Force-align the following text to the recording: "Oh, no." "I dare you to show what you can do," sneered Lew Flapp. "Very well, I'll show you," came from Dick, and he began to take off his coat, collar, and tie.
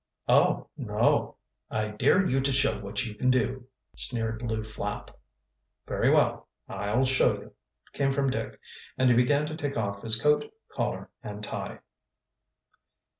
"Oh, 0.27 0.67
no." 0.77 1.35
"I 1.69 1.89
dare 1.89 2.25
you 2.25 2.41
to 2.41 2.51
show 2.51 2.79
what 2.79 3.05
you 3.05 3.13
can 3.13 3.29
do," 3.29 3.67
sneered 3.95 4.41
Lew 4.41 4.63
Flapp. 4.63 5.11
"Very 5.85 6.09
well, 6.09 6.47
I'll 6.67 7.05
show 7.05 7.33
you," 7.35 7.53
came 7.93 8.11
from 8.11 8.31
Dick, 8.31 8.59
and 8.97 9.11
he 9.11 9.15
began 9.15 9.45
to 9.45 9.55
take 9.55 9.77
off 9.77 10.01
his 10.01 10.19
coat, 10.19 10.51
collar, 10.69 11.11
and 11.21 11.43
tie. 11.43 11.81